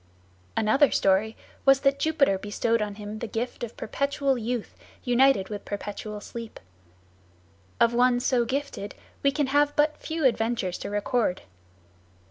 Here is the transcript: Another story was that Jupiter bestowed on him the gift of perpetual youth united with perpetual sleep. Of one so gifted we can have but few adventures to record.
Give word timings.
Another 0.57 0.89
story 0.89 1.37
was 1.63 1.81
that 1.81 1.99
Jupiter 1.99 2.39
bestowed 2.39 2.81
on 2.81 2.95
him 2.95 3.19
the 3.19 3.27
gift 3.27 3.63
of 3.63 3.77
perpetual 3.77 4.35
youth 4.35 4.75
united 5.03 5.49
with 5.49 5.63
perpetual 5.63 6.19
sleep. 6.21 6.59
Of 7.79 7.93
one 7.93 8.19
so 8.19 8.43
gifted 8.43 8.95
we 9.21 9.31
can 9.31 9.45
have 9.45 9.75
but 9.75 9.97
few 9.97 10.25
adventures 10.25 10.79
to 10.79 10.89
record. 10.89 11.43